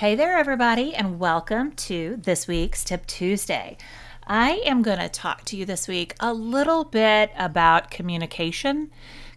[0.00, 3.78] Hey there, everybody, and welcome to this week's Tip Tuesday.
[4.26, 8.90] I am going to talk to you this week a little bit about communication,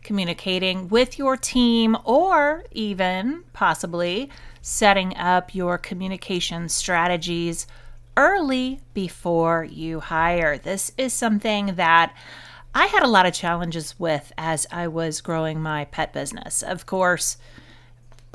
[0.03, 4.29] communicating with your team, or even possibly
[4.61, 7.65] setting up your communication strategies
[8.17, 10.57] early before you hire.
[10.57, 12.13] This is something that
[12.75, 16.61] I had a lot of challenges with as I was growing my pet business.
[16.61, 17.37] Of course,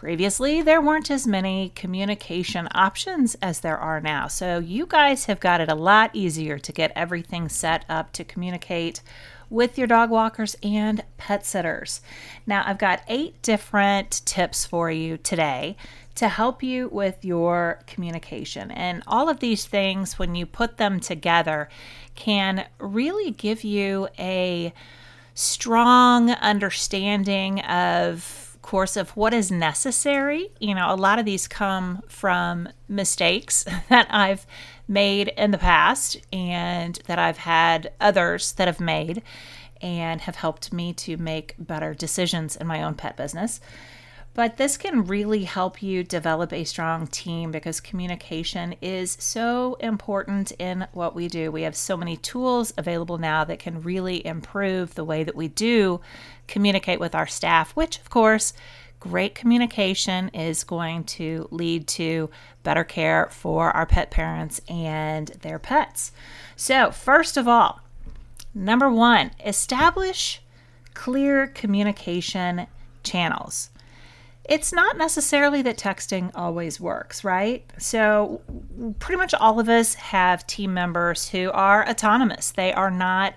[0.05, 4.29] Previously, there weren't as many communication options as there are now.
[4.29, 8.23] So, you guys have got it a lot easier to get everything set up to
[8.23, 9.01] communicate
[9.49, 12.03] with your dog walkers and pet sitters.
[12.47, 15.75] Now, I've got eight different tips for you today
[16.17, 18.71] to help you with your communication.
[18.73, 21.71] And all of these things, when you put them together,
[22.15, 24.75] can really give you a
[25.33, 30.51] strong understanding of course of what is necessary.
[30.59, 34.47] You know, a lot of these come from mistakes that I've
[34.89, 39.23] made in the past and that I've had others that have made
[39.83, 43.61] and have helped me to make better decisions in my own pet business.
[44.35, 50.51] But this can really help you develop a strong team because communication is so important
[50.59, 51.53] in what we do.
[51.53, 55.47] We have so many tools available now that can really improve the way that we
[55.47, 56.01] do
[56.49, 58.53] communicate with our staff, which, of course,
[58.99, 62.29] great communication is going to lead to
[62.65, 66.11] better care for our pet parents and their pets.
[66.57, 67.81] So, first of all,
[68.53, 70.43] number one, establish
[70.93, 72.67] clear communication
[73.05, 73.71] channels
[74.45, 77.65] it's not necessarily that texting always works, right?
[77.79, 78.43] So,
[78.99, 82.51] pretty much all of us have team members who are autonomous.
[82.51, 83.35] They are not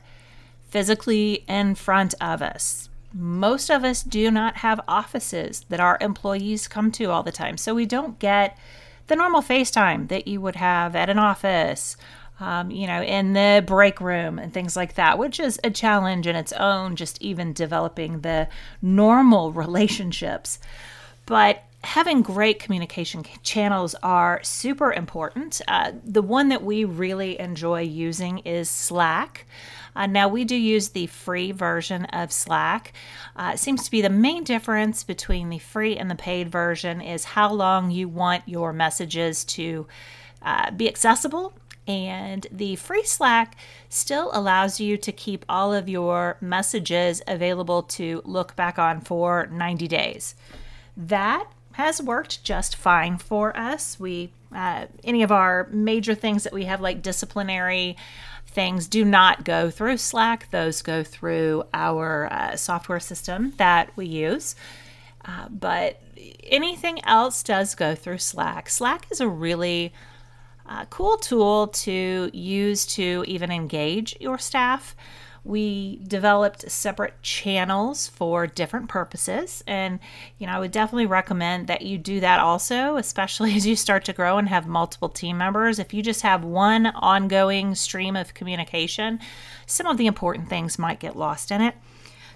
[0.69, 2.89] physically in front of us.
[3.13, 7.57] Most of us do not have offices that our employees come to all the time.
[7.57, 8.57] So, we don't get
[9.07, 11.95] the normal FaceTime that you would have at an office,
[12.41, 16.27] um, you know, in the break room and things like that, which is a challenge
[16.27, 18.49] in its own, just even developing the
[18.81, 20.59] normal relationships.
[21.27, 25.61] But having great communication channels are super important.
[25.67, 29.45] Uh, the one that we really enjoy using is Slack.
[29.95, 32.93] Uh, now, we do use the free version of Slack.
[33.35, 37.01] Uh, it seems to be the main difference between the free and the paid version
[37.01, 39.85] is how long you want your messages to
[40.41, 41.53] uh, be accessible.
[41.87, 43.55] And the free Slack
[43.89, 49.47] still allows you to keep all of your messages available to look back on for
[49.47, 50.35] 90 days
[50.97, 53.99] that has worked just fine for us.
[53.99, 57.95] We uh, any of our major things that we have like disciplinary
[58.47, 60.49] things do not go through Slack.
[60.49, 64.55] Those go through our uh, software system that we use.
[65.23, 66.01] Uh, but
[66.43, 68.69] anything else does go through Slack.
[68.69, 69.93] Slack is a really
[70.65, 74.95] uh, cool tool to use to even engage your staff
[75.43, 79.99] we developed separate channels for different purposes and
[80.37, 84.03] you know i would definitely recommend that you do that also especially as you start
[84.05, 88.33] to grow and have multiple team members if you just have one ongoing stream of
[88.33, 89.19] communication
[89.65, 91.75] some of the important things might get lost in it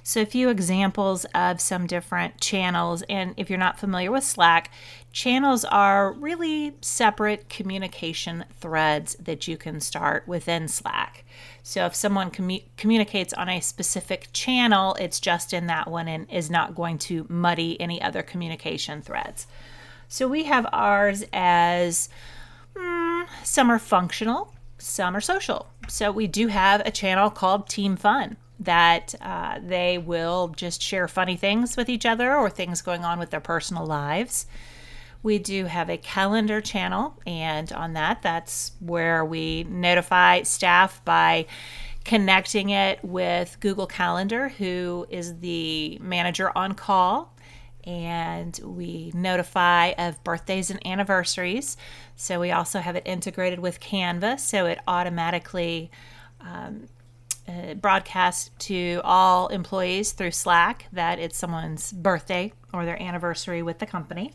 [0.03, 3.03] so, a few examples of some different channels.
[3.03, 4.71] And if you're not familiar with Slack,
[5.11, 11.23] channels are really separate communication threads that you can start within Slack.
[11.63, 16.29] So, if someone commu- communicates on a specific channel, it's just in that one and
[16.31, 19.47] is not going to muddy any other communication threads.
[20.07, 22.09] So, we have ours as
[22.75, 25.67] mm, some are functional, some are social.
[25.87, 31.07] So, we do have a channel called Team Fun that uh, they will just share
[31.07, 34.45] funny things with each other or things going on with their personal lives.
[35.23, 41.45] We do have a calendar channel, and on that, that's where we notify staff by
[42.03, 47.35] connecting it with Google Calendar, who is the manager on call.
[47.83, 51.77] And we notify of birthdays and anniversaries.
[52.15, 55.89] So we also have it integrated with Canva, so it automatically
[56.39, 56.87] um,
[57.47, 63.79] uh, broadcast to all employees through Slack that it's someone's birthday or their anniversary with
[63.79, 64.33] the company.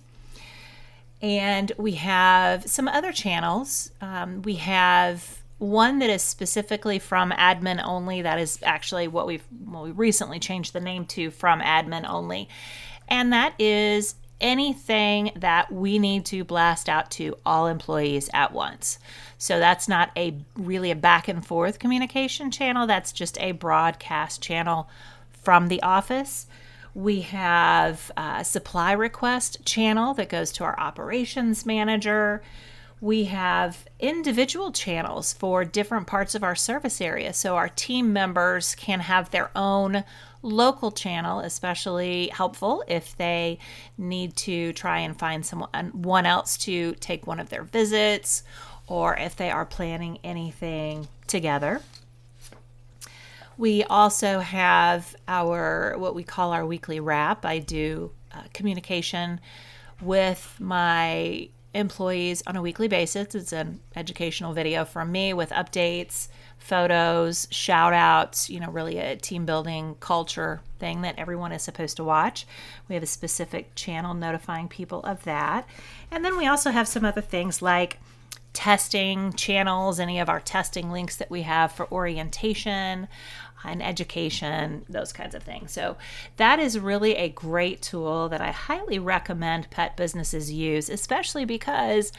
[1.23, 3.91] And we have some other channels.
[4.01, 8.23] Um, we have one that is specifically from admin only.
[8.23, 12.49] That is actually what we've well, we recently changed the name to from admin only.
[13.09, 18.99] And that is anything that we need to blast out to all employees at once.
[19.39, 24.43] So that's not a really a back and forth communication channel, that's just a broadcast
[24.43, 24.91] channel
[25.43, 26.47] from the office.
[26.97, 32.43] We have a supply request channel that goes to our operations manager.
[33.03, 37.35] We have individual channels for different parts of our service area.
[37.35, 40.05] So our team members can have their own
[40.41, 43.59] local channel, especially helpful if they
[43.99, 48.43] need to try and find someone else to take one of their visits
[48.87, 51.83] or if they are planning anything together.
[53.59, 57.47] We also have our what we call our weekly wrap.
[57.47, 59.41] I do uh, communication
[60.01, 63.35] with my employees on a weekly basis.
[63.35, 69.17] It's an educational video from me with updates, photos, shout outs, you know, really a
[69.17, 72.47] team building culture thing that everyone is supposed to watch.
[72.89, 75.67] We have a specific channel notifying people of that.
[76.11, 77.99] And then we also have some other things like
[78.53, 83.07] testing channels, any of our testing links that we have for orientation
[83.65, 85.73] and education, those kinds of things.
[85.73, 85.97] So,
[86.37, 92.13] that is really a great tool that I highly recommend pet businesses use, especially because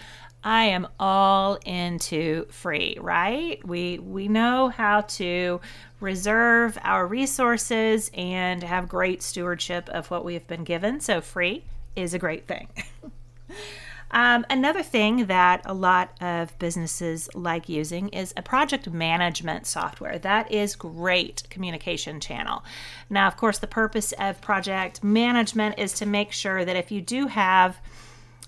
[0.44, 3.66] I am all into free, right?
[3.68, 5.60] We we know how to
[6.00, 11.00] reserve our resources and have great stewardship of what we have been given.
[11.00, 11.64] So free
[11.96, 12.70] is a great thing.
[14.12, 20.18] Um, another thing that a lot of businesses like using is a project management software.
[20.18, 22.64] That is great communication channel.
[23.10, 27.02] Now, of course, the purpose of project management is to make sure that if you
[27.02, 27.78] do have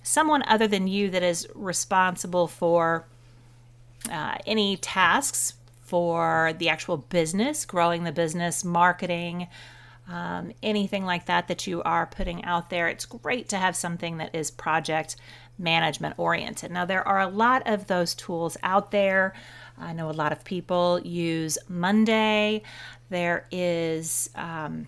[0.01, 3.05] someone other than you that is responsible for
[4.09, 9.47] uh, any tasks for the actual business, growing the business, marketing,
[10.09, 12.87] um, anything like that that you are putting out there.
[12.87, 15.15] It's great to have something that is project
[15.57, 16.71] management oriented.
[16.71, 19.33] Now, there are a lot of those tools out there.
[19.77, 22.63] I know a lot of people use Monday.
[23.09, 24.87] There is um,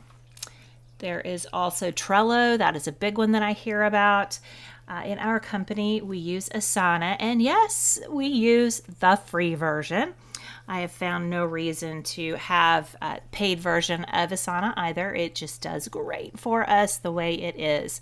[0.99, 2.57] there is also Trello.
[2.57, 4.39] That is a big one that I hear about.
[4.87, 10.13] Uh, in our company, we use Asana, and yes, we use the free version.
[10.67, 15.13] I have found no reason to have a paid version of Asana either.
[15.13, 18.01] It just does great for us the way it is.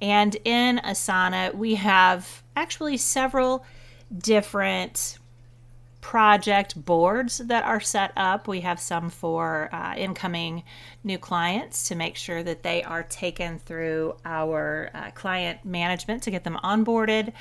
[0.00, 3.64] And in Asana, we have actually several
[4.16, 5.18] different
[6.02, 8.48] project boards that are set up.
[8.48, 10.64] We have some for uh, incoming
[11.04, 16.32] new clients to make sure that they are taken through our uh, client management to
[16.32, 17.32] get them onboarded.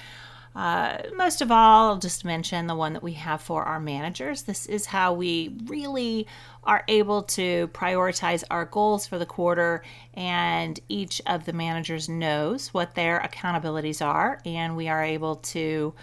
[0.53, 4.43] Uh, most of all, I'll just mention the one that we have for our managers.
[4.43, 6.27] This is how we really
[6.63, 9.81] are able to prioritize our goals for the quarter,
[10.13, 15.93] and each of the managers knows what their accountabilities are, and we are able to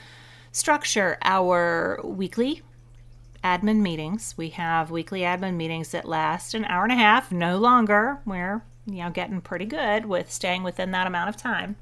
[0.51, 2.63] structure our weekly
[3.45, 4.35] admin meetings.
[4.37, 8.21] We have weekly admin meetings that last an hour and a half, no longer.
[8.25, 11.77] We're you know getting pretty good with staying within that amount of time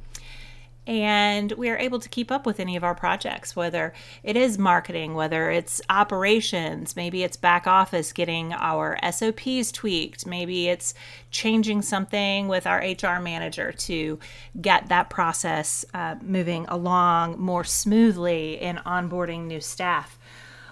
[0.87, 4.57] and we are able to keep up with any of our projects, whether it is
[4.57, 10.95] marketing, whether it's operations, maybe it's back office getting our SOPs tweaked, maybe it's
[11.31, 14.19] changing something with our HR manager to
[14.61, 20.19] get that process uh, moving along more smoothly in onboarding new staff.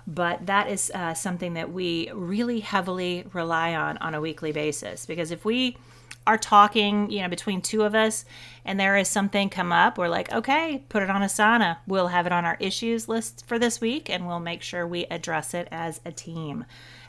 [0.06, 5.06] But that is uh, something that we really heavily rely on on a weekly basis
[5.06, 5.78] because if we
[6.26, 8.24] are talking, you know, between two of us
[8.64, 11.78] and there is something come up, we're like, okay, put it on Asana.
[11.86, 15.04] We'll have it on our issues list for this week and we'll make sure we
[15.06, 16.64] address it as a team.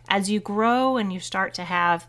[0.10, 2.08] As you grow and you start to have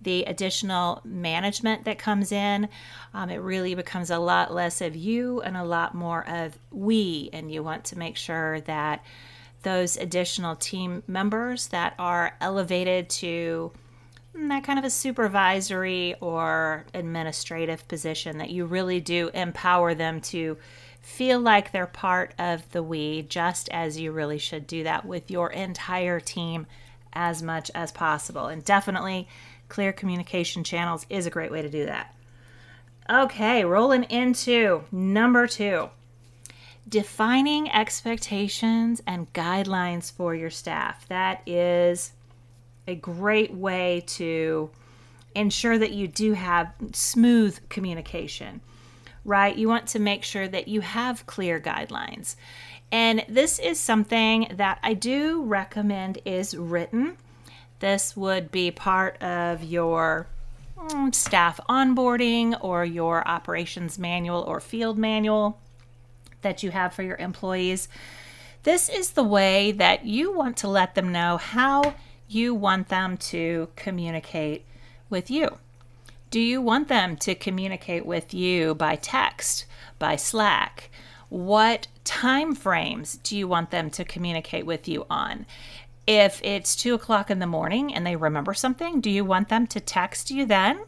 [0.00, 2.68] the additional management that comes in,
[3.12, 7.30] um, it really becomes a lot less of you and a lot more of we.
[7.32, 9.04] And you want to make sure that
[9.62, 13.72] those additional team members that are elevated to
[14.36, 20.20] Mm, that kind of a supervisory or administrative position that you really do empower them
[20.20, 20.56] to
[21.00, 25.30] feel like they're part of the we, just as you really should do that with
[25.30, 26.66] your entire team
[27.12, 28.46] as much as possible.
[28.46, 29.28] And definitely,
[29.68, 32.14] clear communication channels is a great way to do that.
[33.08, 35.90] Okay, rolling into number two
[36.88, 41.06] defining expectations and guidelines for your staff.
[41.08, 42.12] That is
[42.86, 44.70] a great way to
[45.34, 48.60] ensure that you do have smooth communication.
[49.24, 49.56] right?
[49.56, 52.36] You want to make sure that you have clear guidelines.
[52.92, 57.16] And this is something that I do recommend is written.
[57.80, 60.28] This would be part of your
[60.78, 65.60] mm, staff onboarding or your operations manual or field manual
[66.42, 67.88] that you have for your employees.
[68.62, 71.94] This is the way that you want to let them know how
[72.28, 74.64] you want them to communicate
[75.08, 75.58] with you.
[76.30, 79.64] Do you want them to communicate with you by text,
[79.98, 80.90] by Slack?
[81.28, 85.46] What time frames do you want them to communicate with you on?
[86.06, 89.66] If it's two o'clock in the morning and they remember something, do you want them
[89.68, 90.80] to text you then?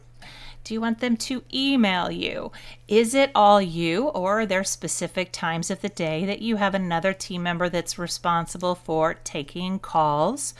[0.63, 2.51] Do you want them to email you?
[2.87, 6.75] Is it all you, or are there specific times of the day that you have
[6.75, 10.53] another team member that's responsible for taking calls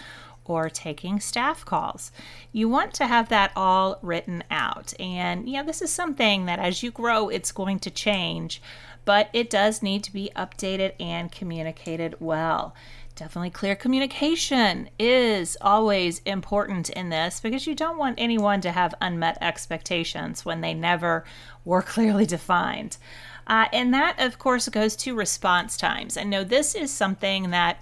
[0.50, 2.12] or taking staff calls.
[2.52, 4.94] You want to have that all written out.
[5.00, 8.62] And, know, this is something that as you grow, it's going to change,
[9.06, 12.76] but it does need to be updated and communicated well.
[13.16, 18.96] Definitely clear communication is always important in this because you don't want anyone to have
[19.02, 21.26] unmet expectations when they never
[21.66, 22.98] were clearly defined.
[23.46, 26.16] Uh, and that, of course, goes to response times.
[26.16, 27.82] I know this is something that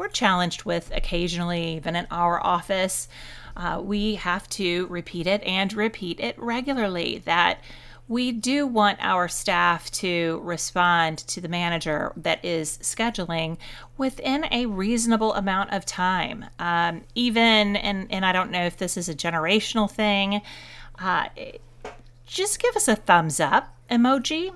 [0.00, 3.06] we're challenged with occasionally, even in our office.
[3.54, 7.60] Uh, we have to repeat it and repeat it regularly that
[8.08, 13.58] we do want our staff to respond to the manager that is scheduling
[13.98, 16.46] within a reasonable amount of time.
[16.58, 20.40] Um, even, and, and I don't know if this is a generational thing,
[20.98, 21.26] uh,
[22.24, 24.54] just give us a thumbs up emoji.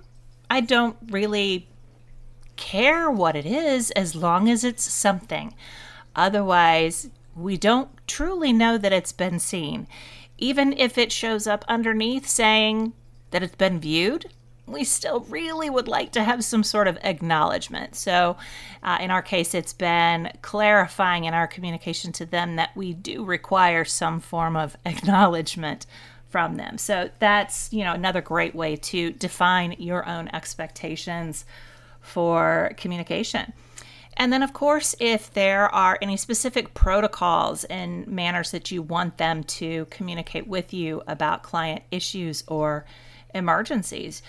[0.49, 1.69] I don't really
[2.57, 5.55] care what it is as long as it's something.
[6.17, 9.87] Otherwise, we don't truly know that it's been seen.
[10.39, 12.93] Even if it shows up underneath saying
[13.31, 14.27] that it's been viewed,
[14.67, 17.95] we still really would like to have some sort of acknowledgement.
[17.95, 18.37] So,
[18.83, 23.25] uh, in our case, it's been clarifying in our communication to them that we do
[23.25, 25.87] require some form of acknowledgement
[26.29, 26.79] from them.
[26.79, 31.45] So, that's you know another great way to define your own expectations
[32.05, 33.53] for communication.
[34.17, 39.19] And then, of course, if there are any specific protocols and manners that you want
[39.19, 42.85] them to communicate with you about client issues or
[43.35, 44.23] emergencies,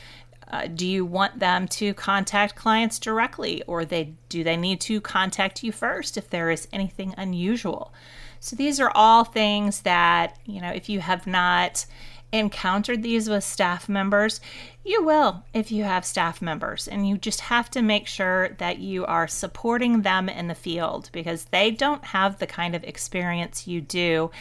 [0.47, 5.01] uh, do you want them to contact clients directly, or they do they need to
[5.01, 7.93] contact you first if there is anything unusual?
[8.39, 11.85] So these are all things that you know if you have not
[12.31, 14.41] encountered these with staff members,
[14.83, 16.87] you will if you have staff members.
[16.87, 21.09] And you just have to make sure that you are supporting them in the field
[21.11, 24.31] because they don't have the kind of experience you do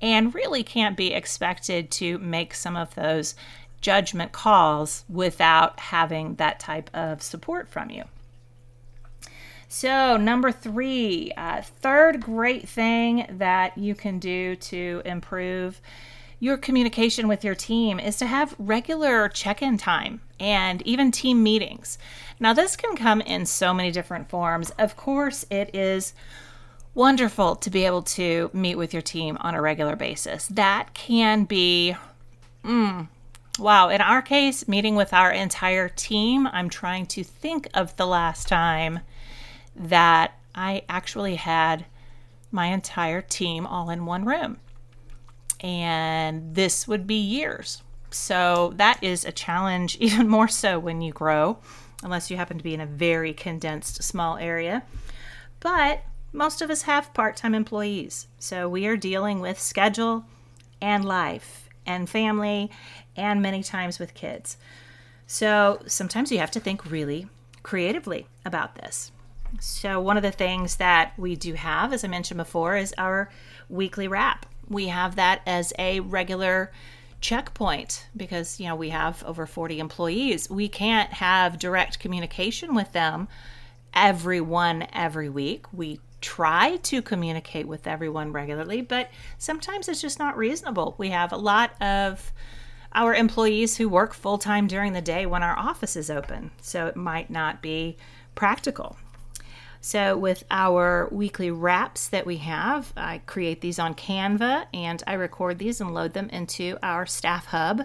[0.00, 3.34] and really can't be expected to make some of those
[3.80, 8.04] judgment calls without having that type of support from you.
[9.70, 15.80] So, number three, uh, third great thing that you can do to improve
[16.40, 21.42] your communication with your team is to have regular check in time and even team
[21.42, 21.98] meetings.
[22.38, 24.70] Now, this can come in so many different forms.
[24.78, 26.14] Of course, it is
[26.94, 30.46] wonderful to be able to meet with your team on a regular basis.
[30.46, 31.96] That can be,
[32.64, 33.08] mm,
[33.58, 36.46] wow, in our case, meeting with our entire team.
[36.46, 39.00] I'm trying to think of the last time
[39.74, 41.84] that I actually had
[42.50, 44.58] my entire team all in one room
[45.60, 47.82] and this would be years.
[48.10, 51.58] So that is a challenge, even more so when you grow,
[52.02, 54.82] unless you happen to be in a very condensed small area.
[55.60, 58.28] But most of us have part time employees.
[58.38, 60.24] So we are dealing with schedule
[60.80, 62.70] and life and family
[63.16, 64.56] and many times with kids.
[65.26, 67.28] So sometimes you have to think really
[67.62, 69.10] creatively about this.
[69.60, 73.30] So, one of the things that we do have, as I mentioned before, is our
[73.70, 76.72] weekly wrap we have that as a regular
[77.20, 80.48] checkpoint because you know we have over 40 employees.
[80.48, 83.28] We can't have direct communication with them
[83.94, 85.66] everyone every week.
[85.72, 90.94] We try to communicate with everyone regularly but sometimes it's just not reasonable.
[90.98, 92.32] We have a lot of
[92.92, 96.86] our employees who work full time during the day when our office is open so
[96.86, 97.96] it might not be
[98.34, 98.96] practical
[99.80, 105.14] so, with our weekly wraps that we have, I create these on Canva and I
[105.14, 107.82] record these and load them into our staff hub.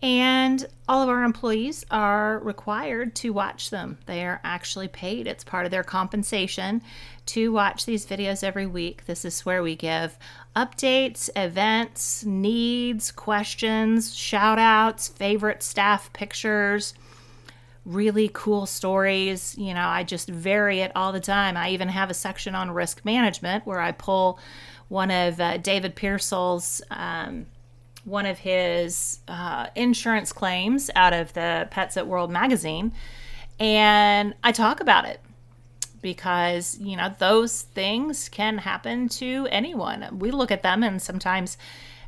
[0.00, 3.98] And all of our employees are required to watch them.
[4.06, 6.82] They are actually paid, it's part of their compensation
[7.26, 9.06] to watch these videos every week.
[9.06, 10.18] This is where we give
[10.56, 16.94] updates, events, needs, questions, shout outs, favorite staff pictures,
[17.84, 19.56] really cool stories.
[19.58, 21.56] You know, I just vary it all the time.
[21.56, 24.38] I even have a section on risk management where I pull
[24.88, 26.82] one of uh, David Pearsall's.
[26.90, 27.46] Um,
[28.04, 32.92] one of his uh, insurance claims out of the Pets at World magazine,
[33.60, 35.20] and I talk about it
[36.02, 40.18] because you know those things can happen to anyone.
[40.18, 41.56] We look at them and sometimes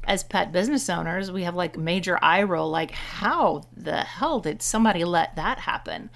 [0.07, 4.63] as pet business owners, we have like major eye roll like how the hell did
[4.63, 6.11] somebody let that happen?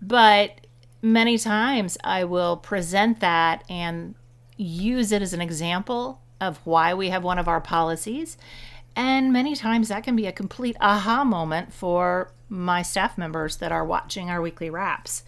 [0.00, 0.66] But
[1.00, 4.14] many times I will present that and
[4.56, 8.36] use it as an example of why we have one of our policies
[8.94, 13.72] and many times that can be a complete aha moment for my staff members that
[13.72, 15.24] are watching our weekly wraps.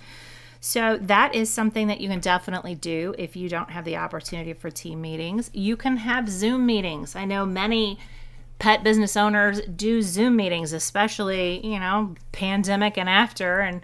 [0.66, 4.54] So, that is something that you can definitely do if you don't have the opportunity
[4.54, 5.50] for team meetings.
[5.52, 7.14] You can have Zoom meetings.
[7.14, 7.98] I know many
[8.58, 13.60] pet business owners do Zoom meetings, especially, you know, pandemic and after.
[13.60, 13.82] And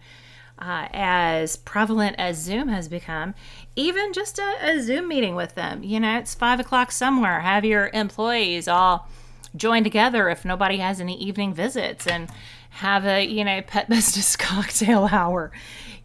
[0.59, 3.35] uh, as prevalent as Zoom has become,
[3.77, 5.83] even just a, a Zoom meeting with them.
[5.83, 7.41] You know, it's five o'clock somewhere.
[7.41, 9.07] Have your employees all
[9.55, 12.31] join together if nobody has any evening visits and
[12.71, 15.51] have a you know pet business cocktail hour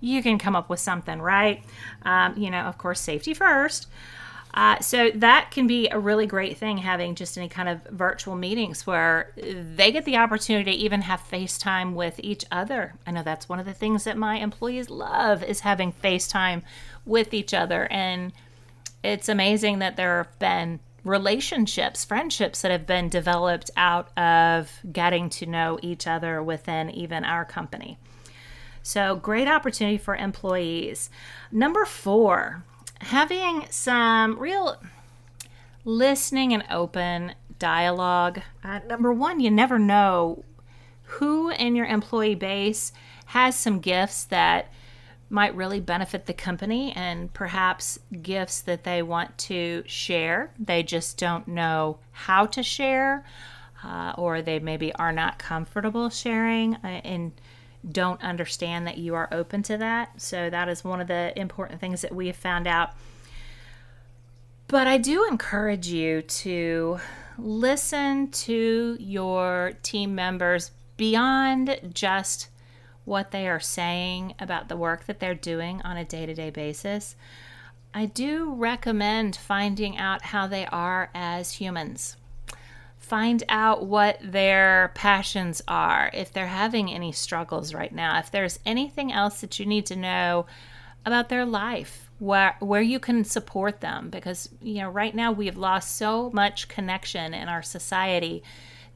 [0.01, 1.63] you can come up with something right
[2.03, 3.87] um, you know of course safety first
[4.55, 8.35] uh, so that can be a really great thing having just any kind of virtual
[8.35, 12.93] meetings where they get the opportunity to even have FaceTime with each other.
[13.05, 16.61] I know that's one of the things that my employees love is having FaceTime
[17.05, 17.85] with each other.
[17.91, 18.31] And
[19.03, 25.29] it's amazing that there have been relationships, friendships that have been developed out of getting
[25.31, 27.97] to know each other within even our company.
[28.86, 31.10] So, great opportunity for employees.
[31.51, 32.63] Number four,
[33.01, 34.77] having some real
[35.84, 38.42] listening and open dialogue.
[38.63, 40.44] Uh, number one, you never know
[41.01, 42.92] who in your employee base
[43.25, 44.72] has some gifts that
[45.32, 50.52] might really benefit the company and perhaps gifts that they want to share.
[50.60, 53.26] They just don't know how to share,
[53.84, 57.32] uh, or they maybe are not comfortable sharing uh, and
[57.91, 60.21] don't understand that you are open to that.
[60.21, 62.91] So, that is one of the important things that we have found out.
[64.67, 67.00] But I do encourage you to
[67.38, 72.50] listen to your team members beyond just
[73.04, 76.50] what they are saying about the work that they're doing on a day to day
[76.50, 77.15] basis,
[77.93, 82.17] I do recommend finding out how they are as humans.
[83.06, 88.58] Find out what their passions are, if they're having any struggles right now, if there's
[88.65, 90.48] anything else that you need to know
[91.06, 95.46] about their life, where where you can support them because you know right now we
[95.46, 98.41] have lost so much connection in our society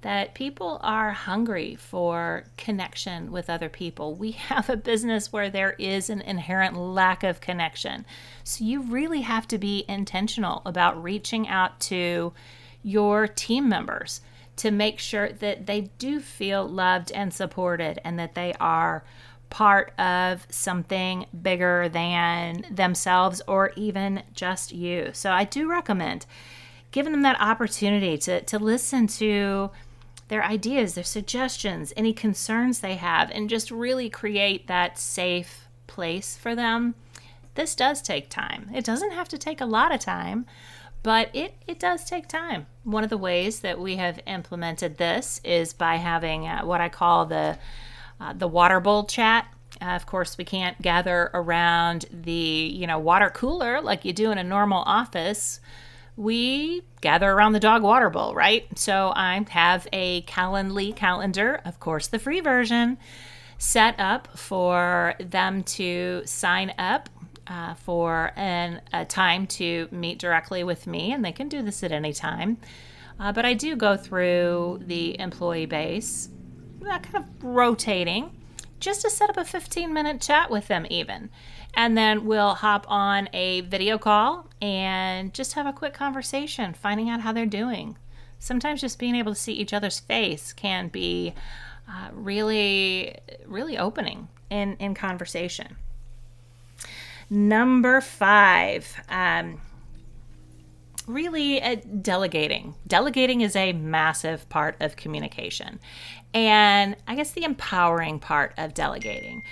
[0.01, 4.15] that people are hungry for connection with other people.
[4.15, 8.07] We have a business where there is an inherent lack of connection.
[8.43, 12.33] So you really have to be intentional about reaching out to
[12.83, 14.21] your team members
[14.57, 19.03] to make sure that they do feel loved and supported and that they are
[19.49, 25.09] part of something bigger than themselves or even just you.
[25.13, 26.25] So I do recommend
[26.91, 29.71] giving them that opportunity to, to listen to
[30.27, 36.37] their ideas, their suggestions, any concerns they have, and just really create that safe place
[36.37, 36.95] for them.
[37.55, 38.69] This does take time.
[38.73, 40.45] It doesn't have to take a lot of time,
[41.03, 42.67] but it, it does take time.
[42.83, 46.89] One of the ways that we have implemented this is by having uh, what I
[46.89, 47.57] call the
[48.19, 49.47] uh, the water bowl chat.
[49.81, 54.31] Uh, of course, we can't gather around the you know water cooler like you do
[54.31, 55.59] in a normal office
[56.19, 58.67] we gather around the dog water bowl, right?
[58.77, 62.97] So I have a Calendly calendar, of course, the free version,
[63.57, 67.09] set up for them to sign up
[67.49, 71.83] uh, for an, a time to meet directly with me, and they can do this
[71.83, 72.57] at any time.
[73.19, 76.29] Uh, but I do go through the employee base,
[76.83, 78.31] uh, kind of rotating,
[78.79, 81.29] just to set up a 15 minute chat with them, even.
[81.73, 87.09] And then we'll hop on a video call and just have a quick conversation, finding
[87.09, 87.97] out how they're doing.
[88.39, 91.33] Sometimes just being able to see each other's face can be
[91.89, 95.75] uh, really, really opening in, in conversation.
[97.29, 99.61] Number five, um,
[101.05, 102.75] really uh, delegating.
[102.87, 105.79] Delegating is a massive part of communication.
[106.33, 109.43] And I guess the empowering part of delegating.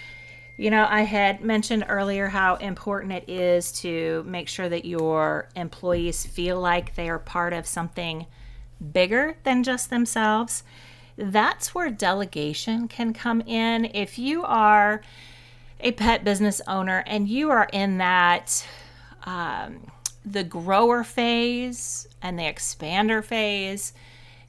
[0.58, 5.50] You know, I had mentioned earlier how important it is to make sure that your
[5.56, 8.26] employees feel like they are part of something
[8.92, 10.64] bigger than just themselves.
[11.16, 13.86] That's where delegation can come in.
[13.86, 15.02] If you are
[15.80, 18.66] a pet business owner and you are in that,
[19.24, 19.92] um,
[20.26, 23.94] the grower phase and the expander phase,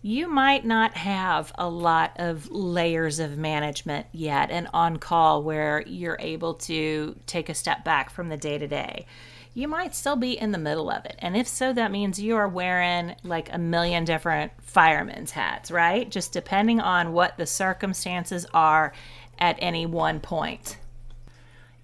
[0.01, 5.83] you might not have a lot of layers of management yet and on call where
[5.87, 9.07] you're able to take a step back from the day to day.
[9.55, 11.17] You might still be in the middle of it.
[11.19, 16.09] And if so, that means you are wearing like a million different firemen's hats, right?
[16.09, 18.93] Just depending on what the circumstances are
[19.39, 20.79] at any one point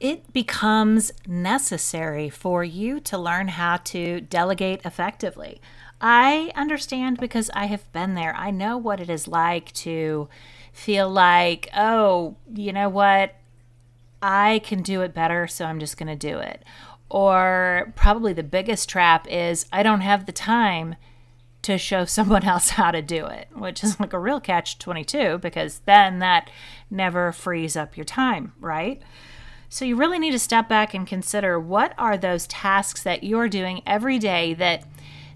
[0.05, 5.63] it becomes necessary for you to learn how to delegate effectively.
[5.99, 8.35] I understand because I have been there.
[8.37, 10.29] I know what it is like to
[10.75, 13.35] feel like, oh, you know what?
[14.21, 16.63] I can do it better, so I'm just going to do it.
[17.09, 20.97] Or probably the biggest trap is I don't have the time
[21.63, 25.39] to show someone else how to do it, which is like a real catch 22
[25.39, 26.51] because then that
[26.91, 29.01] never frees up your time, right?
[29.75, 33.49] So you really need to step back and consider what are those tasks that you're
[33.49, 34.85] doing every day that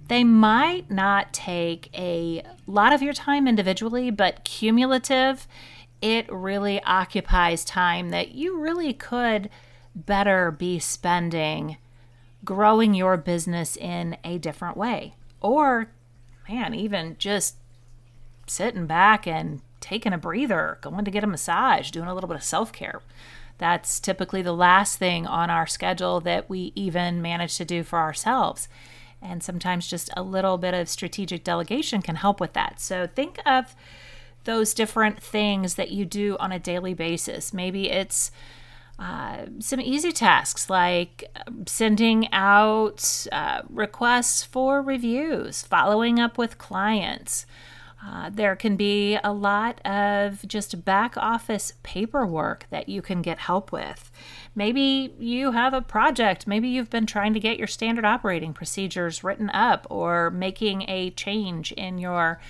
[0.07, 5.49] they might not take a lot of your time individually, but cumulative,
[6.01, 9.51] it really occupies time that you really could
[9.97, 11.77] better be spending
[12.45, 15.17] growing your business in a different way.
[15.41, 15.91] Or,
[16.49, 17.57] man, even just
[18.47, 22.37] sitting back and taking a breather, going to get a massage, doing a little bit
[22.37, 23.03] of self care.
[23.59, 27.99] That's typically the last thing on our schedule that we even manage to do for
[27.99, 28.69] ourselves.
[29.21, 32.81] And sometimes just a little bit of strategic delegation can help with that.
[32.81, 33.75] So think of
[34.45, 37.53] those different things that you do on a daily basis.
[37.53, 38.31] Maybe it's
[38.99, 41.25] uh, some easy tasks like
[41.67, 47.47] sending out uh, requests for reviews, following up with clients,
[48.05, 53.39] uh, there can be a lot of just back office paperwork that you can get
[53.39, 54.11] help with.
[54.55, 59.25] Maybe you have a project, maybe you've been trying to get your standard operating procedures
[59.25, 62.41] written up or making a change in your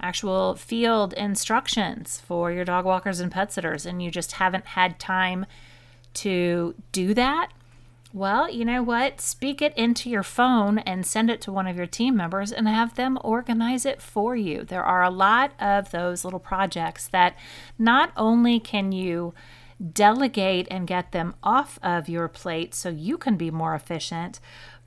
[0.00, 4.98] actual field instructions for your dog walkers and pet sitters, and you just haven't had
[4.98, 5.46] time
[6.14, 7.50] to do that.
[8.14, 9.22] Well, you know what?
[9.22, 12.68] Speak it into your phone and send it to one of your team members and
[12.68, 14.64] have them organize it for you.
[14.64, 17.34] There are a lot of those little projects that
[17.78, 19.32] not only can you
[19.94, 24.40] delegate and get them off of your plate so you can be more efficient,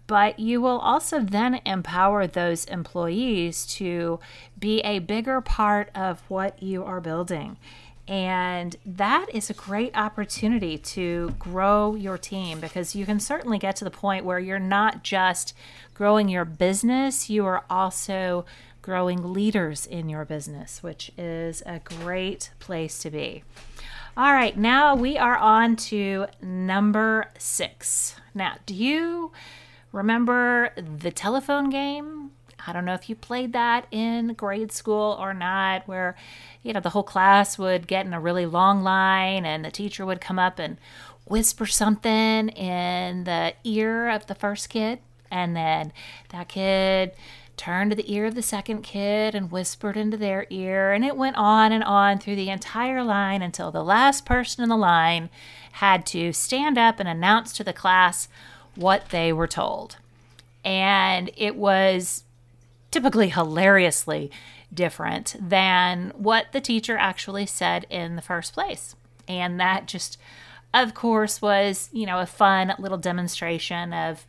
[0.08, 4.20] but you will also then empower those employees to
[4.60, 7.58] be a bigger part of what you are building.
[8.08, 13.76] And that is a great opportunity to grow your team because you can certainly get
[13.78, 15.56] to the point where you're not just
[15.96, 18.46] growing your business, you are also
[18.84, 23.44] growing leaders in your business, which is a great place to be.
[24.16, 28.16] All right, now we are on to number six.
[28.36, 29.32] Now, do you
[29.92, 32.32] remember the telephone game?
[32.68, 36.16] I don't know if you played that in grade school or not, where,
[36.64, 40.06] you know, the whole class would get in a really long line and the teacher
[40.06, 40.78] would come up and
[41.26, 45.00] whisper something in the ear of the first kid.
[45.32, 45.92] And then
[46.30, 47.14] that kid
[47.58, 50.92] turned to the ear of the second kid and whispered into their ear.
[50.92, 54.70] And it went on and on through the entire line until the last person in
[54.70, 55.30] the line
[55.74, 58.28] had to stand up and announce to the class
[58.76, 59.98] what they were told.
[60.64, 62.25] And it was
[62.96, 64.32] typically hilariously
[64.74, 68.96] different than what the teacher actually said in the first place.
[69.28, 70.18] And that just,
[70.74, 74.26] of course, was, you know, a fun little demonstration of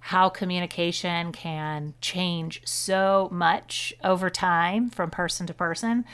[0.00, 6.04] how communication can change so much over time from person to person.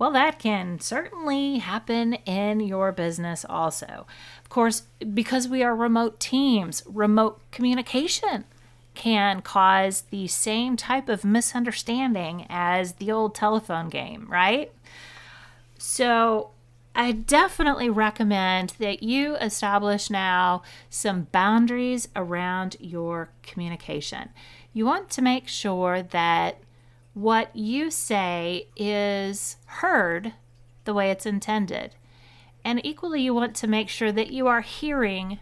[0.00, 4.04] Well, that can certainly happen in your business also.
[4.42, 4.82] Of course,
[5.14, 8.46] because we are remote teams, remote communication
[8.94, 14.72] can cause the same type of misunderstanding as the old telephone game, right?
[15.78, 16.50] So,
[16.94, 24.28] I definitely recommend that you establish now some boundaries around your communication.
[24.74, 26.58] You want to make sure that
[27.14, 30.34] what you say is heard
[30.84, 31.94] the way it's intended.
[32.64, 35.40] And equally, you want to make sure that you are hearing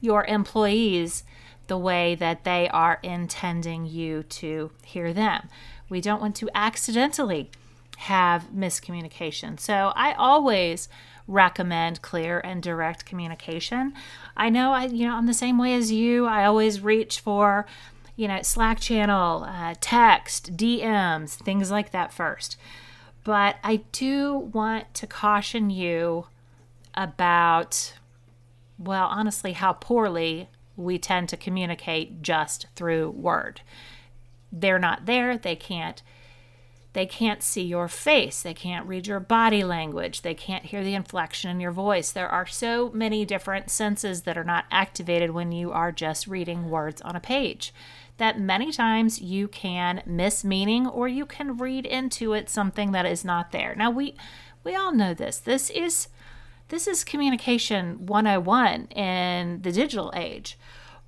[0.00, 1.24] your employees
[1.66, 5.48] the way that they are intending you to hear them.
[5.88, 7.50] We don't want to accidentally
[7.98, 9.58] have miscommunication.
[9.58, 10.88] So I always
[11.26, 13.94] recommend clear and direct communication.
[14.36, 16.26] I know I you know I'm the same way as you.
[16.26, 17.66] I always reach for
[18.16, 22.56] you know Slack channel, uh, text, DMs, things like that first.
[23.22, 26.26] But I do want to caution you
[26.94, 27.94] about
[28.78, 33.60] well, honestly, how poorly we tend to communicate just through word.
[34.52, 36.02] They're not there, they can't
[36.94, 38.40] they can't see your face.
[38.40, 40.22] They can't read your body language.
[40.22, 42.12] They can't hear the inflection in your voice.
[42.12, 46.70] There are so many different senses that are not activated when you are just reading
[46.70, 47.74] words on a page
[48.16, 53.06] that many times you can miss meaning or you can read into it something that
[53.06, 53.74] is not there.
[53.74, 54.14] Now we
[54.62, 55.38] we all know this.
[55.38, 56.08] This is
[56.68, 60.58] this is communication 101 in the digital age.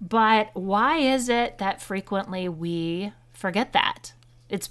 [0.01, 4.13] But why is it that frequently we forget that?
[4.49, 4.71] It's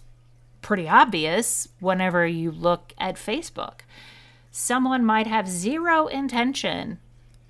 [0.62, 3.82] pretty obvious whenever you look at Facebook.
[4.52, 7.00] Someone might have zero intention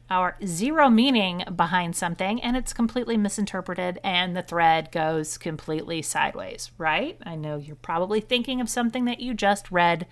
[0.09, 6.71] or zero meaning behind something and it's completely misinterpreted and the thread goes completely sideways,
[6.77, 7.17] right?
[7.23, 10.07] I know you're probably thinking of something that you just read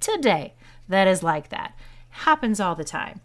[0.00, 0.54] today
[0.88, 1.76] that is like that
[2.12, 3.20] happens all the time.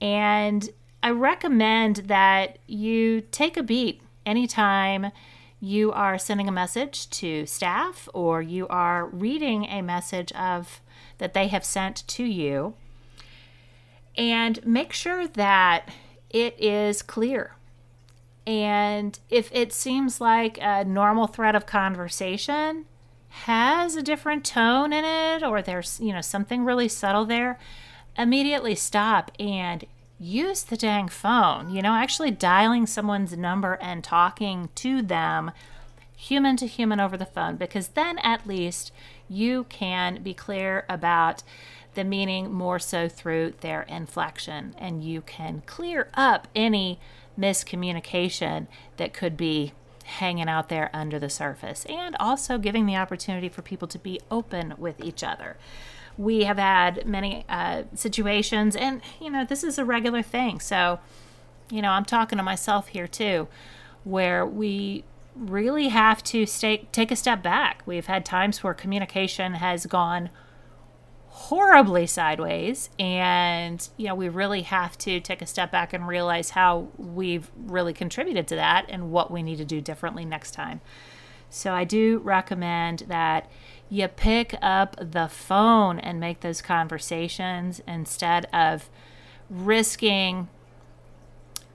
[0.00, 0.68] And
[1.02, 5.12] I recommend that you take a beat anytime
[5.60, 10.80] you are sending a message to staff or you are reading a message of
[11.18, 12.74] that they have sent to you
[14.16, 15.88] and make sure that
[16.30, 17.54] it is clear.
[18.46, 22.84] And if it seems like a normal thread of conversation
[23.28, 27.58] has a different tone in it or there's, you know, something really subtle there,
[28.18, 29.84] immediately stop and
[30.18, 31.70] use the dang phone.
[31.70, 35.50] You know, actually dialing someone's number and talking to them
[36.16, 38.90] human to human over the phone, because then at least
[39.28, 41.42] you can be clear about
[41.94, 47.00] the meaning more so through their inflection and you can clear up any
[47.38, 48.66] miscommunication
[48.98, 49.72] that could be
[50.04, 54.20] hanging out there under the surface and also giving the opportunity for people to be
[54.30, 55.56] open with each other
[56.18, 60.60] we have had many uh, situations, and you know, this is a regular thing.
[60.60, 60.98] So,
[61.70, 63.48] you know, I'm talking to myself here too,
[64.04, 67.82] where we really have to stay, take a step back.
[67.84, 70.30] We've had times where communication has gone
[71.36, 76.48] horribly sideways and you know we really have to take a step back and realize
[76.48, 80.80] how we've really contributed to that and what we need to do differently next time
[81.50, 83.50] so i do recommend that
[83.88, 88.88] you pick up the phone and make those conversations instead of
[89.48, 90.48] risking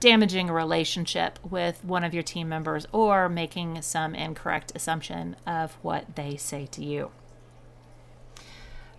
[0.01, 5.73] damaging a relationship with one of your team members or making some incorrect assumption of
[5.83, 7.11] what they say to you.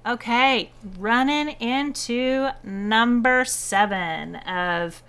[0.06, 5.02] Okay, running into number seven of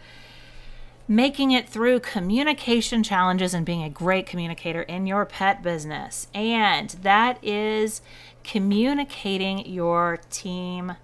[1.14, 6.26] making it through communication challenges and being a great communicator in your pet business.
[6.34, 8.02] And that is
[8.44, 10.96] communicating your team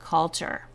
[0.00, 0.66] culture.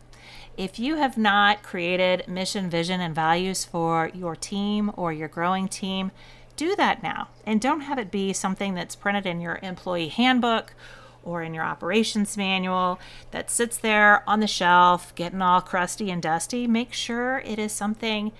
[0.56, 5.68] If you have not created mission, vision, and values for your team or your growing
[5.68, 6.10] team,
[6.56, 7.28] do that now.
[7.46, 10.74] And don't have it be something that's printed in your employee handbook
[11.22, 12.98] or in your operations manual
[13.30, 16.66] that sits there on the shelf getting all crusty and dusty.
[16.66, 18.32] Make sure it is something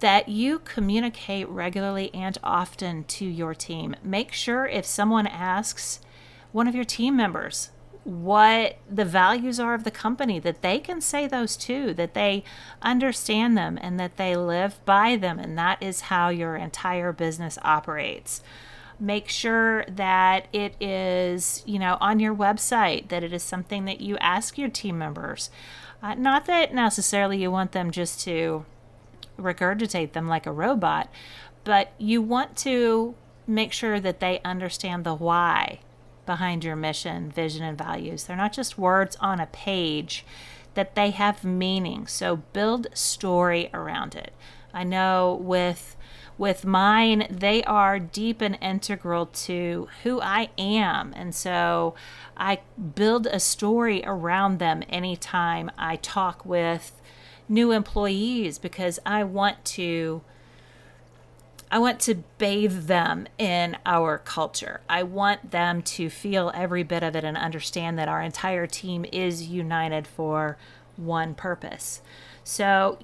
[0.00, 3.96] that you communicate regularly and often to your team.
[4.02, 6.00] Make sure if someone asks
[6.52, 7.70] one of your team members
[8.04, 12.42] what the values are of the company, that they can say those too, that they
[12.80, 15.38] understand them and that they live by them.
[15.38, 18.42] And that is how your entire business operates.
[18.98, 24.00] Make sure that it is, you know, on your website, that it is something that
[24.00, 25.50] you ask your team members.
[26.02, 28.64] Uh, not that necessarily you want them just to
[29.38, 31.08] regurgitate them like a robot,
[31.64, 33.14] but you want to
[33.46, 35.80] make sure that they understand the why
[36.26, 38.24] behind your mission, vision, and values.
[38.24, 40.24] They're not just words on a page,
[40.74, 42.06] that they have meaning.
[42.06, 44.32] So build story around it.
[44.72, 45.96] I know with
[46.36, 51.12] with mine, they are deep and integral to who I am.
[51.16, 51.96] And so
[52.36, 52.60] I
[52.94, 56.97] build a story around them anytime I talk with
[57.48, 60.22] new employees because I want to
[61.70, 64.80] I want to bathe them in our culture.
[64.88, 69.04] I want them to feel every bit of it and understand that our entire team
[69.12, 70.56] is united for
[70.96, 72.00] one purpose.
[72.42, 72.98] So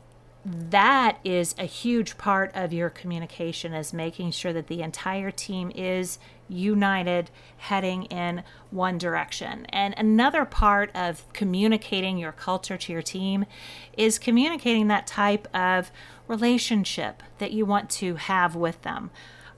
[0.45, 5.71] that is a huge part of your communication is making sure that the entire team
[5.75, 9.67] is united heading in one direction.
[9.71, 13.47] And another part of communicating your culture to your team
[13.97, 15.91] is communicating that type of
[16.29, 19.11] relationship that you want to have with them.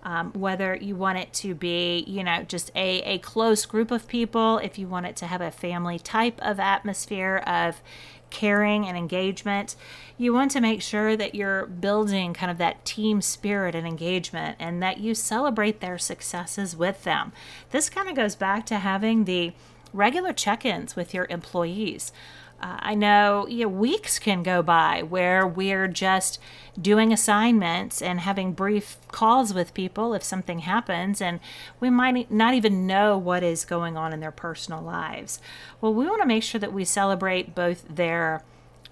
[0.02, 4.06] Um, whether you want it to be, you know, just a, a close group of
[4.06, 7.82] people, if you want it to have a family type of atmosphere of
[8.30, 9.76] caring and engagement,
[10.18, 14.56] you want to make sure that you're building kind of that team spirit and engagement
[14.58, 17.32] and that you celebrate their successes with them.
[17.70, 19.52] This kind of goes back to having the
[19.92, 22.12] regular check ins with your employees.
[22.60, 26.40] Uh, I know, you know weeks can go by where we're just
[26.80, 31.40] doing assignments and having brief calls with people if something happens, and
[31.80, 35.38] we might not even know what is going on in their personal lives.
[35.80, 38.42] Well, we want to make sure that we celebrate both their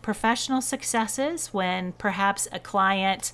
[0.03, 3.33] professional successes when perhaps a client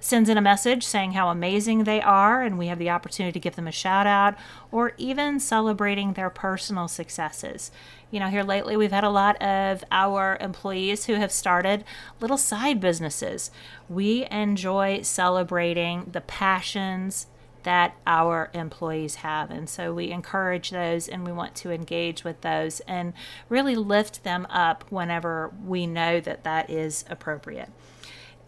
[0.00, 3.42] sends in a message saying how amazing they are, and we have the opportunity to
[3.42, 4.34] give them a shout out,
[4.70, 7.70] or even celebrating their personal successes.
[8.10, 11.84] You know, here lately we've had a lot of our employees who have started
[12.20, 13.50] little side businesses.
[13.88, 17.26] We enjoy celebrating the passions
[17.64, 19.50] that our employees have.
[19.50, 23.12] And so we encourage those and we want to engage with those and
[23.48, 27.68] really lift them up whenever we know that that is appropriate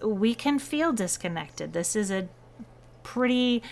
[0.02, 1.72] we can feel disconnected.
[1.72, 2.28] This is a
[3.02, 3.62] pretty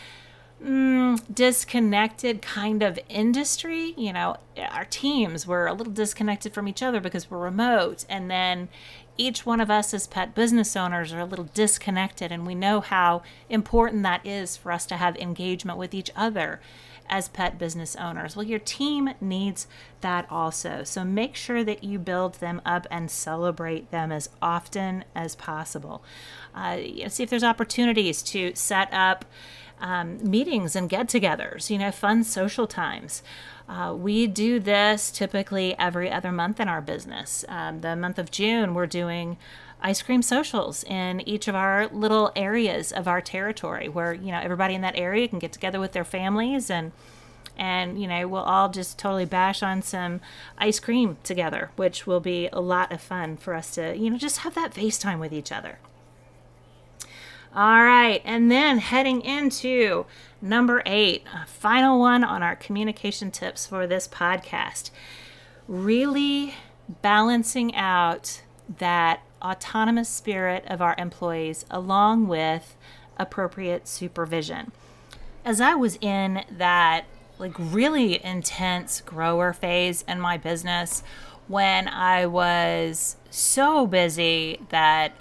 [0.63, 3.95] mm, disconnected kind of industry.
[3.97, 4.37] You know,
[4.71, 8.05] our teams were a little disconnected from each other because we're remote.
[8.09, 8.69] And then
[9.17, 12.31] each one of us as pet business owners are a little disconnected.
[12.31, 16.61] And we know how important that is for us to have engagement with each other
[17.09, 18.37] as pet business owners.
[18.37, 19.67] Well, your team needs
[20.01, 20.85] that also.
[20.85, 26.03] So make sure that you build them up and celebrate them as often as possible.
[26.55, 29.25] Uh, see if there's opportunities to set up
[29.81, 33.23] um, meetings and get togethers, you know, fun social times.
[33.69, 37.45] Uh, we do this typically every other month in our business.
[37.49, 39.37] Um, the month of June, we're doing
[39.81, 44.41] ice cream socials in each of our little areas of our territory where you know
[44.41, 46.93] everybody in that area can get together with their families and
[47.57, 50.21] and you know we'll all just totally bash on some
[50.59, 54.19] ice cream together which will be a lot of fun for us to you know
[54.19, 55.79] just have that FaceTime with each other.
[57.55, 60.07] All right and then heading into
[60.43, 64.91] number eight final one on our communication tips for this podcast.
[65.67, 66.55] Really
[67.03, 68.43] balancing out
[68.79, 72.77] that autonomous spirit of our employees along with
[73.17, 74.73] appropriate supervision.
[75.45, 77.05] As I was in that
[77.39, 81.03] like really intense grower phase in my business
[81.47, 85.13] when I was so busy that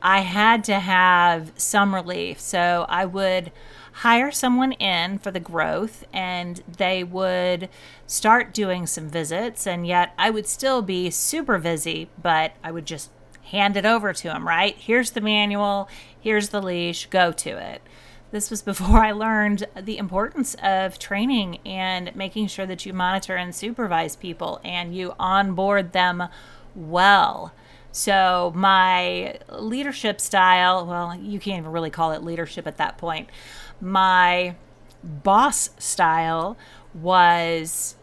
[0.00, 2.38] I had to have some relief.
[2.38, 3.50] So I would
[3.98, 7.68] hire someone in for the growth and they would
[8.06, 12.86] start doing some visits and yet I would still be super busy, but I would
[12.86, 13.10] just
[13.54, 14.76] hand it over to him, right?
[14.76, 15.88] Here's the manual,
[16.20, 17.82] here's the leash, go to it.
[18.32, 23.36] This was before I learned the importance of training and making sure that you monitor
[23.36, 26.24] and supervise people and you onboard them
[26.74, 27.52] well.
[27.92, 33.28] So, my leadership style, well, you can't even really call it leadership at that point.
[33.80, 34.56] My
[35.04, 36.56] boss style
[36.92, 37.94] was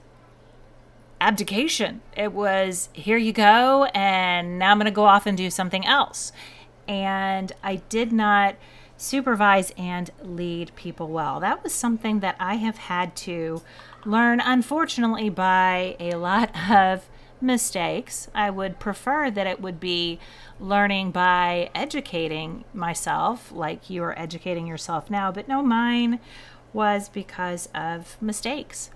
[1.22, 2.02] abdication.
[2.18, 5.86] It was, here you go, and now I'm going to go off and do something
[5.86, 6.34] else.
[6.88, 8.56] And I did not
[8.98, 11.40] supervise and lead people well.
[11.40, 13.62] That was something that I have had to
[14.04, 17.08] learn, unfortunately, by a lot of
[17.40, 18.28] mistakes.
[18.34, 20.20] I would prefer that it would be
[20.60, 26.20] learning by educating myself, like you are educating yourself now, but no, mine
[26.74, 28.92] was because of mistakes.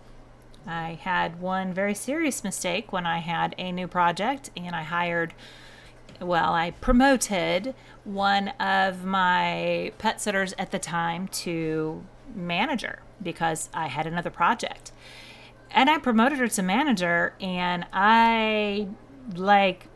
[0.67, 5.33] I had one very serious mistake when I had a new project and I hired,
[6.19, 13.87] well, I promoted one of my pet sitters at the time to manager because I
[13.87, 14.91] had another project.
[15.71, 18.87] And I promoted her to manager and I
[19.35, 19.87] like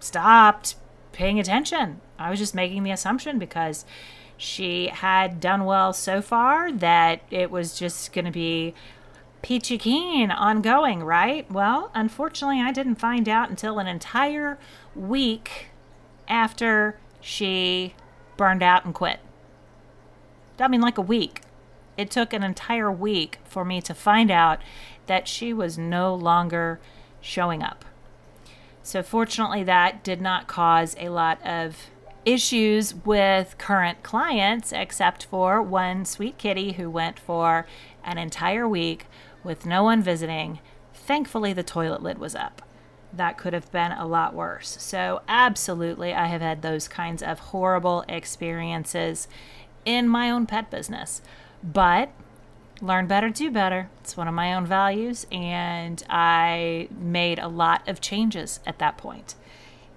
[0.00, 0.76] stopped
[1.12, 2.00] paying attention.
[2.18, 3.84] I was just making the assumption because
[4.36, 8.74] she had done well so far that it was just going to be
[9.42, 11.50] peachy keen ongoing, right?
[11.50, 14.58] Well, unfortunately, I didn't find out until an entire
[14.94, 15.66] week
[16.28, 17.94] after she
[18.36, 19.20] burned out and quit.
[20.58, 21.42] I mean, like a week.
[21.96, 24.60] It took an entire week for me to find out
[25.06, 26.80] that she was no longer
[27.20, 27.84] showing up.
[28.82, 31.90] So, fortunately, that did not cause a lot of
[32.24, 37.66] issues with current clients, except for one sweet kitty who went for
[38.04, 39.06] an entire week
[39.44, 40.60] with no one visiting.
[40.94, 42.62] Thankfully, the toilet lid was up.
[43.12, 44.76] That could have been a lot worse.
[44.80, 49.28] So, absolutely, I have had those kinds of horrible experiences
[49.84, 51.20] in my own pet business.
[51.62, 52.10] But
[52.80, 53.88] learn better, do better.
[54.00, 58.96] It's one of my own values, and I made a lot of changes at that
[58.96, 59.34] point.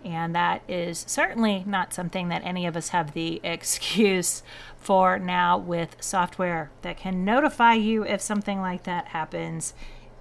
[0.03, 4.43] And that is certainly not something that any of us have the excuse
[4.85, 9.73] for now with software that can notify you if something like that happens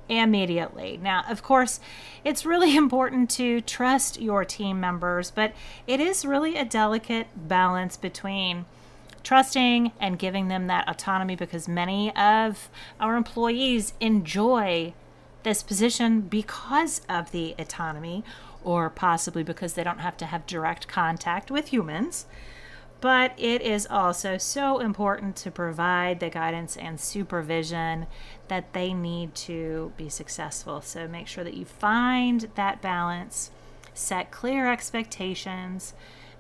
[0.09, 0.99] immediately.
[1.03, 1.81] Now, of course,
[2.25, 5.53] it's really important to trust your team members, but
[5.87, 8.65] it is really a delicate balance between
[9.23, 14.95] trusting and giving them that autonomy because many of our employees enjoy
[15.43, 18.25] this position because of the autonomy
[18.63, 22.25] or possibly because they don't have to have direct contact with humans.
[23.05, 28.07] But it is also so important to provide the guidance and supervision
[28.49, 30.81] that they need to be successful.
[30.81, 33.51] So make sure that you find that balance,
[33.93, 35.93] set clear expectations,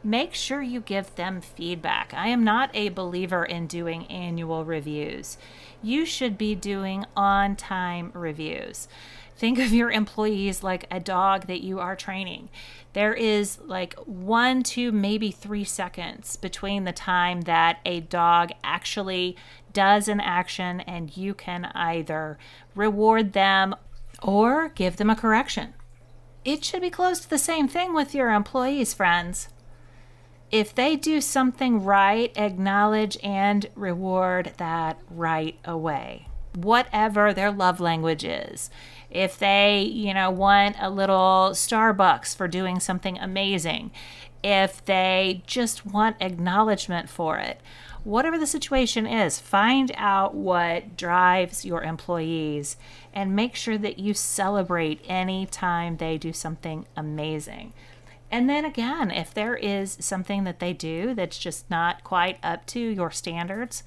[0.02, 2.14] make sure you give them feedback.
[2.14, 5.36] I am not a believer in doing annual reviews.
[5.82, 8.88] You should be doing on time reviews.
[9.36, 12.48] Think of your employees like a dog that you are training.
[12.94, 19.36] There is like one to maybe three seconds between the time that a dog actually
[19.72, 22.38] does an action and you can either
[22.74, 23.74] reward them
[24.22, 25.74] or give them a correction.
[26.44, 29.48] It should be close to the same thing with your employees, friends
[30.54, 36.28] if they do something right, acknowledge and reward that right away.
[36.54, 38.70] Whatever their love language is.
[39.14, 43.92] If they, you know, want a little Starbucks for doing something amazing,
[44.42, 47.60] if they just want acknowledgement for it,
[48.02, 52.76] whatever the situation is, find out what drives your employees
[53.14, 57.72] and make sure that you celebrate any time they do something amazing.
[58.30, 62.66] And then again, if there is something that they do that's just not quite up
[62.66, 63.84] to your standards,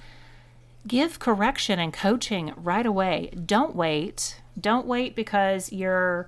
[0.87, 3.29] give correction and coaching right away.
[3.45, 4.41] Don't wait.
[4.59, 6.27] Don't wait because you're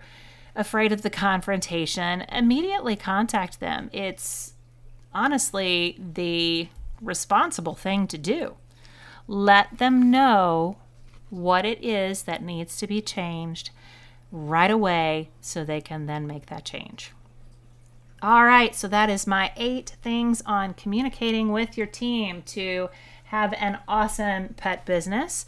[0.55, 2.21] afraid of the confrontation.
[2.31, 3.89] Immediately contact them.
[3.93, 4.53] It's
[5.13, 6.69] honestly the
[7.01, 8.55] responsible thing to do.
[9.27, 10.77] Let them know
[11.29, 13.69] what it is that needs to be changed
[14.31, 17.11] right away so they can then make that change.
[18.21, 22.89] All right, so that is my eight things on communicating with your team to
[23.25, 25.45] have an awesome pet business.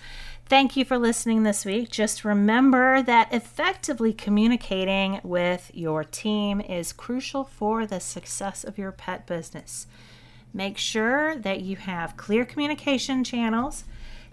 [0.51, 1.89] Thank you for listening this week.
[1.91, 8.91] Just remember that effectively communicating with your team is crucial for the success of your
[8.91, 9.87] pet business.
[10.53, 13.85] Make sure that you have clear communication channels,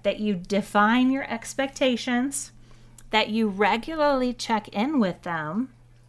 [0.02, 2.50] that you define your expectations,
[3.10, 5.68] that you regularly check in with them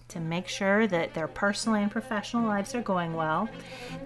[0.09, 3.47] to make sure that their personal and professional lives are going well,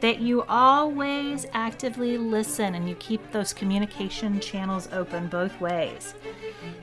[0.02, 6.14] that you always actively listen and you keep those communication channels open both ways,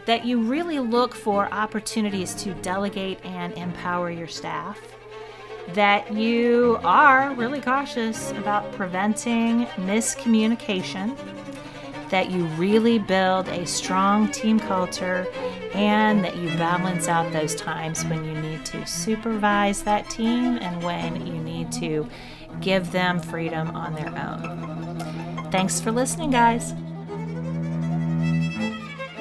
[0.06, 4.78] that you really look for opportunities to delegate and empower your staff.
[5.74, 11.16] That you are really cautious about preventing miscommunication,
[12.10, 15.26] that you really build a strong team culture
[15.74, 20.82] and that you balance out those times when you need to supervise that team and
[20.82, 22.08] when you need to
[22.60, 25.50] give them freedom on their own.
[25.50, 26.74] Thanks for listening, guys.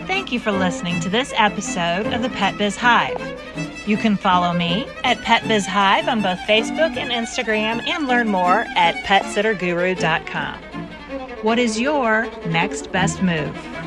[0.07, 3.39] Thank you for listening to this episode of the Pet Biz Hive.
[3.87, 8.27] You can follow me at Pet Biz Hive on both Facebook and Instagram and learn
[8.27, 10.88] more at petsitterguru.com.
[11.41, 13.78] What is your next best move?